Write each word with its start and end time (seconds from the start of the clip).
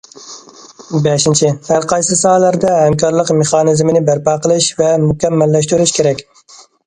بەشىنچى، 1.07 1.49
ھەرقايسى 1.67 2.17
ساھەلەردە 2.21 2.71
ھەمكارلىق 2.77 3.29
مېخانىزمىنى 3.41 4.03
بەرپا 4.09 4.35
قىلىش 4.47 4.71
ۋە 4.83 4.89
مۇكەممەللەشتۈرۈش 5.05 5.95
كېرەك. 5.99 6.27